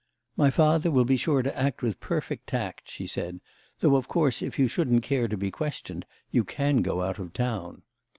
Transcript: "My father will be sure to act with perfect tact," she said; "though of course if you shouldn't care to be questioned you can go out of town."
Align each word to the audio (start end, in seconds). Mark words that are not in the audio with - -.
"My 0.35 0.49
father 0.49 0.89
will 0.89 1.05
be 1.05 1.15
sure 1.15 1.43
to 1.43 1.55
act 1.55 1.83
with 1.83 1.99
perfect 1.99 2.47
tact," 2.47 2.89
she 2.89 3.05
said; 3.05 3.39
"though 3.81 3.95
of 3.95 4.07
course 4.07 4.41
if 4.41 4.57
you 4.57 4.67
shouldn't 4.67 5.03
care 5.03 5.27
to 5.27 5.37
be 5.37 5.51
questioned 5.51 6.07
you 6.31 6.43
can 6.43 6.81
go 6.81 7.03
out 7.03 7.19
of 7.19 7.33
town." 7.33 7.83